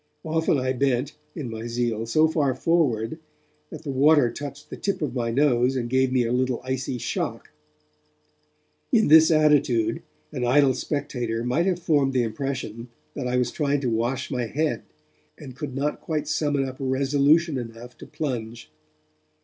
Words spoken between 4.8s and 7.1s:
of my nose and gave me a little icy